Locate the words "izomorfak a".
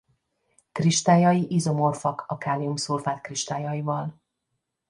1.53-2.37